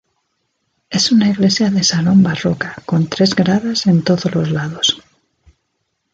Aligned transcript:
Es 0.89 1.11
una 1.11 1.29
iglesia 1.29 1.69
de 1.69 1.83
salón 1.83 2.23
barroca 2.23 2.75
con 2.87 3.05
tres 3.07 3.35
gradas 3.35 3.85
en 3.85 4.03
todos 4.03 4.33
los 4.33 4.49
lados. 4.49 4.99